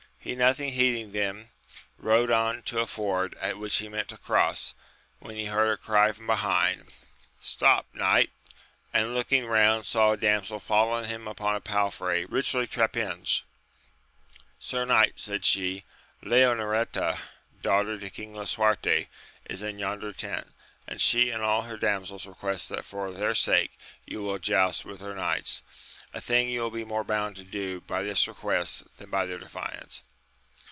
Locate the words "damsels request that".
21.77-22.85